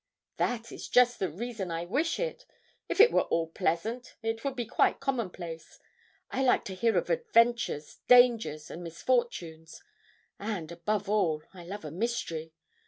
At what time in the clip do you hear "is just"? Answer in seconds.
0.71-1.19